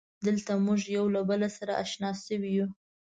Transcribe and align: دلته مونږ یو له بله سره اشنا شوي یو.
دلته 0.25 0.51
مونږ 0.65 0.81
یو 0.95 1.05
له 1.15 1.21
بله 1.29 1.47
سره 1.57 1.73
اشنا 1.83 2.09
شوي 2.25 2.51
یو. 2.57 2.67